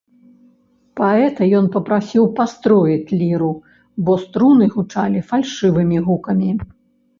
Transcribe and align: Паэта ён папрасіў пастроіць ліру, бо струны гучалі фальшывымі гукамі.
Паэта 0.99 1.49
ён 1.57 1.65
папрасіў 1.75 2.25
пастроіць 2.39 3.15
ліру, 3.21 3.51
бо 4.09 4.19
струны 4.25 4.65
гучалі 4.79 5.25
фальшывымі 5.31 5.97
гукамі. 6.11 6.51